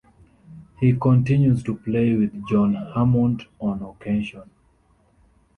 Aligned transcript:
He 0.79 0.93
continues 0.93 1.61
to 1.61 1.75
play 1.75 2.15
with 2.15 2.31
John 2.49 2.73
Hammond 2.73 3.45
on 3.59 3.83
occasion. 3.83 4.49